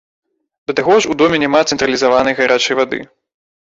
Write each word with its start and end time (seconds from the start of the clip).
Да 0.69 0.75
таго 0.79 0.93
ж 1.03 1.11
у 1.13 1.17
доме 1.21 1.37
няма 1.45 1.61
цэнтралізаванай 1.75 2.33
гарачай 2.43 2.75
вады! 2.81 2.99